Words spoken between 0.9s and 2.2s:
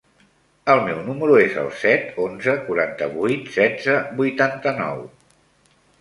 número es el set,